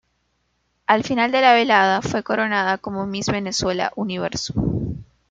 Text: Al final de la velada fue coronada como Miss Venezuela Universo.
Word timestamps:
Al 0.87 1.03
final 1.03 1.31
de 1.31 1.41
la 1.41 1.53
velada 1.53 2.01
fue 2.01 2.23
coronada 2.23 2.79
como 2.79 3.05
Miss 3.05 3.27
Venezuela 3.27 3.93
Universo. 3.95 4.55